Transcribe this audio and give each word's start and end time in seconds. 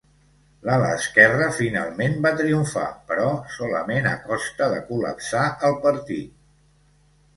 L'ala 0.67 0.87
esquerra 0.99 1.49
finalment 1.57 2.15
va 2.27 2.31
triomfar, 2.39 2.87
però 3.11 3.27
solament 3.59 4.09
a 4.13 4.17
costa 4.25 4.71
de 4.73 4.81
col·lapsar 4.89 5.45
el 5.71 5.81
partit. 5.89 6.35